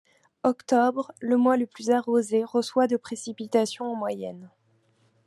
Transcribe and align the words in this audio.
Octobre, 0.43 1.11
le 1.19 1.37
mois 1.37 1.57
le 1.57 1.67
plus 1.67 1.91
arrosé, 1.91 2.43
reçoit 2.43 2.87
de 2.87 2.97
précipitations 2.97 3.85
en 3.85 3.95
moyenne. 3.95 4.49